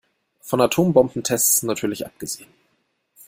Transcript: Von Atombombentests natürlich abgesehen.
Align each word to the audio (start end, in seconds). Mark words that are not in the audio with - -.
Von 0.39 0.59
Atombombentests 0.61 1.61
natürlich 1.61 2.07
abgesehen. 2.07 2.49